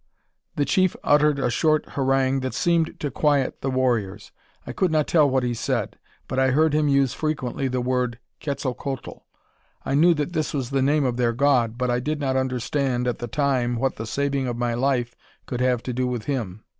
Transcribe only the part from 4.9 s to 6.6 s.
tell what he said, but I